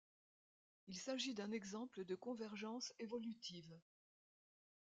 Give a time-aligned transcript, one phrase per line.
[0.87, 3.77] Il s'agit d'un exemple de convergence évolutive.